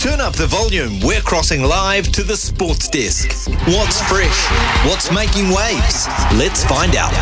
Turn 0.00 0.20
up 0.20 0.34
the 0.34 0.46
volume. 0.46 1.00
We're 1.00 1.20
crossing 1.20 1.62
live 1.62 2.04
to 2.12 2.22
the 2.22 2.36
sports 2.36 2.88
desk. 2.88 3.48
What's 3.66 4.00
fresh? 4.02 4.48
What's 4.86 5.12
making 5.12 5.54
waves? 5.54 6.08
Let's 6.34 6.64
find 6.64 6.96
out. 6.96 7.12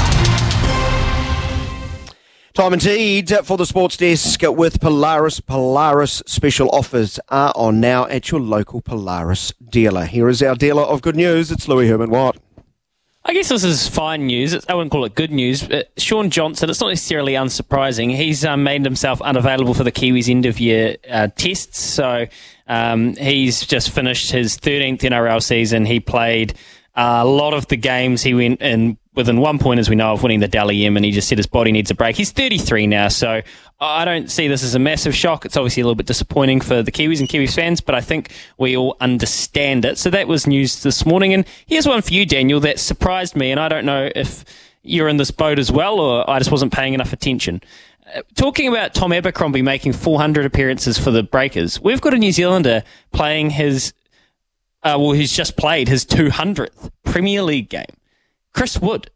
Time 2.54 2.72
indeed 2.72 3.30
for 3.44 3.56
the 3.56 3.66
sports 3.66 3.96
desk 3.96 4.40
with 4.42 4.80
Polaris. 4.80 5.40
Polaris 5.40 6.22
special 6.26 6.70
offers 6.70 7.20
are 7.28 7.52
on 7.54 7.80
now 7.80 8.06
at 8.06 8.30
your 8.30 8.40
local 8.40 8.80
Polaris 8.80 9.52
dealer. 9.68 10.06
Here 10.06 10.28
is 10.28 10.42
our 10.42 10.54
dealer 10.54 10.82
of 10.82 11.02
good 11.02 11.16
news. 11.16 11.50
It's 11.50 11.68
Louis 11.68 11.88
Herman 11.88 12.10
Watt. 12.10 12.36
I 13.24 13.34
guess 13.34 13.50
this 13.50 13.64
is 13.64 13.88
fine 13.88 14.26
news. 14.26 14.54
I 14.68 14.74
wouldn't 14.74 14.90
call 14.90 15.04
it 15.04 15.14
good 15.14 15.30
news. 15.30 15.62
But 15.62 15.90
Shaun 15.98 16.30
Johnson, 16.30 16.70
it's 16.70 16.80
not 16.80 16.88
necessarily 16.88 17.34
unsurprising. 17.34 18.14
He's 18.14 18.44
um, 18.44 18.62
made 18.62 18.84
himself 18.84 19.20
unavailable 19.20 19.74
for 19.74 19.84
the 19.84 19.92
Kiwis 19.92 20.28
end 20.30 20.46
of 20.46 20.58
year 20.58 20.96
uh, 21.10 21.28
tests. 21.36 21.78
So 21.78 22.26
um, 22.68 23.16
he's 23.16 23.66
just 23.66 23.90
finished 23.90 24.30
his 24.30 24.56
13th 24.56 25.00
NRL 25.00 25.42
season. 25.42 25.84
He 25.84 26.00
played 26.00 26.54
a 26.94 27.24
lot 27.24 27.54
of 27.54 27.66
the 27.68 27.76
games. 27.76 28.22
He 28.22 28.34
went 28.34 28.62
in 28.62 28.96
within 29.18 29.40
one 29.40 29.58
point, 29.58 29.80
as 29.80 29.90
we 29.90 29.96
know, 29.96 30.12
of 30.12 30.22
winning 30.22 30.38
the 30.38 30.46
Dally 30.46 30.86
M, 30.86 30.96
and 30.96 31.04
he 31.04 31.10
just 31.10 31.28
said 31.28 31.38
his 31.38 31.46
body 31.48 31.72
needs 31.72 31.90
a 31.90 31.94
break. 31.94 32.14
He's 32.14 32.30
33 32.30 32.86
now, 32.86 33.08
so 33.08 33.42
I 33.80 34.04
don't 34.04 34.30
see 34.30 34.46
this 34.46 34.62
as 34.62 34.76
a 34.76 34.78
massive 34.78 35.14
shock. 35.14 35.44
It's 35.44 35.56
obviously 35.56 35.80
a 35.80 35.84
little 35.84 35.96
bit 35.96 36.06
disappointing 36.06 36.60
for 36.60 36.84
the 36.84 36.92
Kiwis 36.92 37.18
and 37.18 37.28
Kiwis 37.28 37.52
fans, 37.52 37.80
but 37.80 37.96
I 37.96 38.00
think 38.00 38.32
we 38.58 38.76
all 38.76 38.96
understand 39.00 39.84
it. 39.84 39.98
So 39.98 40.08
that 40.10 40.28
was 40.28 40.46
news 40.46 40.84
this 40.84 41.04
morning. 41.04 41.34
And 41.34 41.44
here's 41.66 41.86
one 41.86 42.00
for 42.00 42.14
you, 42.14 42.24
Daniel, 42.24 42.60
that 42.60 42.78
surprised 42.78 43.34
me, 43.34 43.50
and 43.50 43.58
I 43.58 43.68
don't 43.68 43.84
know 43.84 44.08
if 44.14 44.44
you're 44.84 45.08
in 45.08 45.16
this 45.16 45.32
boat 45.32 45.58
as 45.58 45.70
well, 45.72 45.98
or 45.98 46.30
I 46.30 46.38
just 46.38 46.52
wasn't 46.52 46.72
paying 46.72 46.94
enough 46.94 47.12
attention. 47.12 47.60
Uh, 48.14 48.22
talking 48.36 48.68
about 48.68 48.94
Tom 48.94 49.12
Abercrombie 49.12 49.62
making 49.62 49.94
400 49.94 50.46
appearances 50.46 50.96
for 50.96 51.10
the 51.10 51.24
Breakers, 51.24 51.80
we've 51.80 52.00
got 52.00 52.14
a 52.14 52.18
New 52.18 52.30
Zealander 52.30 52.84
playing 53.10 53.50
his, 53.50 53.92
uh, 54.84 54.94
well, 54.96 55.10
he's 55.10 55.36
just 55.36 55.56
played 55.56 55.88
his 55.88 56.04
200th 56.06 56.92
Premier 57.02 57.42
League 57.42 57.68
game. 57.68 57.97
Chris 58.58 58.80
Wood. 58.80 59.08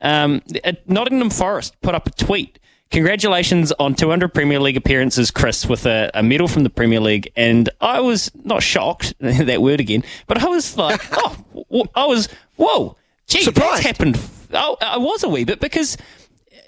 Um, 0.00 0.40
Nottingham 0.86 1.28
Forest 1.28 1.78
put 1.82 1.94
up 1.94 2.06
a 2.06 2.10
tweet. 2.12 2.58
Congratulations 2.90 3.70
on 3.72 3.94
200 3.94 4.32
Premier 4.32 4.58
League 4.58 4.78
appearances, 4.78 5.30
Chris, 5.30 5.66
with 5.66 5.84
a, 5.84 6.10
a 6.14 6.22
medal 6.22 6.48
from 6.48 6.62
the 6.62 6.70
Premier 6.70 7.00
League. 7.00 7.30
And 7.36 7.68
I 7.82 8.00
was 8.00 8.30
not 8.42 8.62
shocked, 8.62 9.12
that 9.20 9.60
word 9.60 9.80
again, 9.80 10.02
but 10.26 10.42
I 10.42 10.46
was 10.46 10.78
like, 10.78 11.02
oh, 11.12 11.86
I 11.94 12.06
was, 12.06 12.30
whoa, 12.56 12.96
gee, 13.26 13.42
Surprised. 13.42 13.84
that's 13.84 13.86
happened. 13.86 14.18
I, 14.54 14.74
I 14.80 14.96
was 14.96 15.22
a 15.24 15.28
wee 15.28 15.44
bit 15.44 15.60
because 15.60 15.98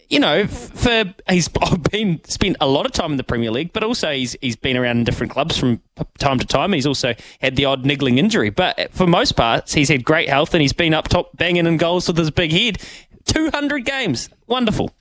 you 0.08 0.18
know, 0.18 0.46
for 0.46 1.04
he's 1.28 1.48
been 1.90 2.20
spent 2.24 2.56
a 2.60 2.66
lot 2.66 2.86
of 2.86 2.92
time 2.92 3.12
in 3.12 3.16
the 3.16 3.24
Premier 3.24 3.50
League, 3.50 3.72
but 3.72 3.84
also 3.84 4.10
he's 4.10 4.36
he's 4.40 4.56
been 4.56 4.76
around 4.76 4.98
in 4.98 5.04
different 5.04 5.32
clubs 5.32 5.56
from 5.56 5.80
time 6.18 6.38
to 6.38 6.46
time. 6.46 6.72
He's 6.72 6.86
also 6.86 7.14
had 7.40 7.56
the 7.56 7.66
odd 7.66 7.84
niggling 7.84 8.18
injury, 8.18 8.50
but 8.50 8.92
for 8.92 9.06
most 9.06 9.32
parts, 9.32 9.74
he's 9.74 9.88
had 9.88 10.04
great 10.04 10.28
health 10.28 10.54
and 10.54 10.62
he's 10.62 10.72
been 10.72 10.94
up 10.94 11.08
top 11.08 11.36
banging 11.36 11.66
in 11.66 11.76
goals 11.76 12.08
with 12.08 12.16
his 12.16 12.30
big 12.30 12.52
head. 12.52 12.78
Two 13.24 13.50
hundred 13.50 13.84
games, 13.84 14.30
wonderful. 14.46 14.92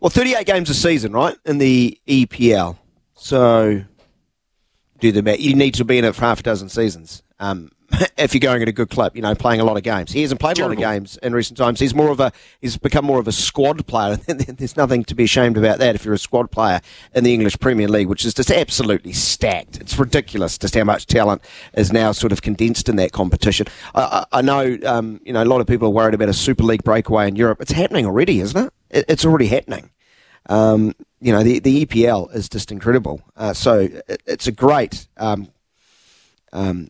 Well, 0.00 0.10
thirty-eight 0.10 0.46
games 0.46 0.68
a 0.68 0.74
season, 0.74 1.12
right, 1.12 1.36
in 1.46 1.58
the 1.58 1.98
EPL. 2.06 2.76
So 3.14 3.84
do 5.00 5.12
the 5.12 5.22
math. 5.22 5.40
You 5.40 5.54
need 5.54 5.74
to 5.74 5.84
be 5.84 5.96
in 5.96 6.04
it 6.04 6.14
for 6.14 6.22
half 6.22 6.40
a 6.40 6.42
dozen 6.42 6.68
seasons. 6.68 7.22
Um, 7.38 7.70
if 8.16 8.34
you're 8.34 8.40
going 8.40 8.62
at 8.62 8.68
a 8.68 8.72
good 8.72 8.90
clip, 8.90 9.16
you 9.16 9.22
know, 9.22 9.34
playing 9.34 9.60
a 9.60 9.64
lot 9.64 9.76
of 9.76 9.82
games. 9.82 10.12
He 10.12 10.22
hasn't 10.22 10.40
played 10.40 10.56
Durable. 10.56 10.72
a 10.72 10.74
lot 10.74 10.84
of 10.84 10.92
games 10.92 11.16
in 11.22 11.32
recent 11.32 11.56
times. 11.56 11.80
He's 11.80 11.94
more 11.94 12.10
of 12.10 12.20
a, 12.20 12.32
he's 12.60 12.76
become 12.76 13.04
more 13.04 13.18
of 13.18 13.28
a 13.28 13.32
squad 13.32 13.86
player. 13.86 14.16
There's 14.26 14.76
nothing 14.76 15.04
to 15.04 15.14
be 15.14 15.24
ashamed 15.24 15.56
about 15.56 15.78
that 15.78 15.94
if 15.94 16.04
you're 16.04 16.14
a 16.14 16.18
squad 16.18 16.50
player 16.50 16.80
in 17.14 17.24
the 17.24 17.32
English 17.32 17.58
Premier 17.60 17.88
League, 17.88 18.08
which 18.08 18.24
is 18.24 18.34
just 18.34 18.50
absolutely 18.50 19.12
stacked. 19.12 19.78
It's 19.78 19.98
ridiculous 19.98 20.58
just 20.58 20.74
how 20.74 20.84
much 20.84 21.06
talent 21.06 21.42
is 21.74 21.92
now 21.92 22.12
sort 22.12 22.32
of 22.32 22.42
condensed 22.42 22.88
in 22.88 22.96
that 22.96 23.12
competition. 23.12 23.66
I, 23.94 24.02
I, 24.32 24.38
I 24.38 24.42
know, 24.42 24.78
um, 24.86 25.20
you 25.24 25.32
know, 25.32 25.42
a 25.42 25.46
lot 25.46 25.60
of 25.60 25.66
people 25.66 25.88
are 25.88 25.92
worried 25.92 26.14
about 26.14 26.28
a 26.28 26.34
Super 26.34 26.64
League 26.64 26.84
breakaway 26.84 27.28
in 27.28 27.36
Europe. 27.36 27.60
It's 27.60 27.72
happening 27.72 28.06
already, 28.06 28.40
isn't 28.40 28.66
it? 28.66 28.72
it 28.90 29.04
it's 29.08 29.24
already 29.24 29.46
happening. 29.46 29.90
Um, 30.48 30.94
you 31.20 31.32
know, 31.32 31.42
the, 31.42 31.58
the 31.58 31.84
EPL 31.84 32.34
is 32.34 32.48
just 32.48 32.70
incredible. 32.72 33.22
Uh, 33.36 33.52
so 33.52 33.80
it, 34.08 34.22
it's 34.26 34.46
a 34.46 34.52
great, 34.52 35.08
um, 35.16 35.48
um 36.52 36.88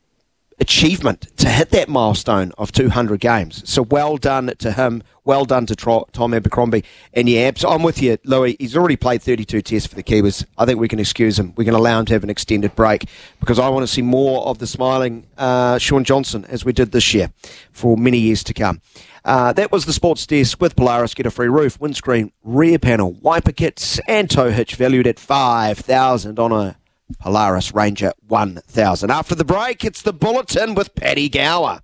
achievement 0.60 1.28
to 1.38 1.48
hit 1.48 1.70
that 1.70 1.88
milestone 1.88 2.52
of 2.58 2.72
200 2.72 3.20
games. 3.20 3.68
So 3.70 3.82
well 3.82 4.16
done 4.16 4.52
to 4.58 4.72
him. 4.72 5.02
Well 5.24 5.44
done 5.44 5.66
to 5.66 5.76
Tom 6.12 6.34
Abercrombie. 6.34 6.84
And 7.12 7.28
yeah, 7.28 7.50
I'm 7.66 7.82
with 7.82 8.00
you, 8.00 8.18
Louis. 8.24 8.56
He's 8.58 8.76
already 8.76 8.96
played 8.96 9.22
32 9.22 9.60
tests 9.62 9.86
for 9.86 9.94
the 9.94 10.02
Kiwis. 10.02 10.44
I 10.56 10.64
think 10.64 10.80
we 10.80 10.88
can 10.88 10.98
excuse 10.98 11.38
him. 11.38 11.52
We 11.56 11.64
can 11.64 11.74
allow 11.74 12.00
him 12.00 12.06
to 12.06 12.14
have 12.14 12.24
an 12.24 12.30
extended 12.30 12.74
break 12.74 13.04
because 13.40 13.58
I 13.58 13.68
want 13.68 13.82
to 13.82 13.92
see 13.92 14.02
more 14.02 14.46
of 14.46 14.58
the 14.58 14.66
smiling 14.66 15.26
uh, 15.36 15.78
Shaun 15.78 16.04
Johnson 16.04 16.44
as 16.46 16.64
we 16.64 16.72
did 16.72 16.92
this 16.92 17.12
year 17.12 17.30
for 17.72 17.96
many 17.96 18.18
years 18.18 18.42
to 18.44 18.54
come. 18.54 18.80
Uh, 19.24 19.52
that 19.52 19.70
was 19.70 19.84
the 19.84 19.92
sports 19.92 20.26
desk 20.26 20.60
with 20.60 20.74
Polaris. 20.74 21.12
Get 21.12 21.26
a 21.26 21.30
free 21.30 21.48
roof, 21.48 21.78
windscreen, 21.78 22.32
rear 22.42 22.78
panel, 22.78 23.12
wiper 23.12 23.52
kits, 23.52 24.00
and 24.08 24.30
tow 24.30 24.50
hitch 24.50 24.76
valued 24.76 25.06
at 25.06 25.18
5000 25.18 26.38
on 26.38 26.52
a 26.52 26.76
Polaris 27.18 27.74
Ranger 27.74 28.12
1000. 28.26 29.10
After 29.10 29.34
the 29.34 29.44
break, 29.44 29.84
it's 29.84 30.02
the 30.02 30.12
Bulletin 30.12 30.74
with 30.74 30.94
Paddy 30.94 31.28
Gower. 31.28 31.80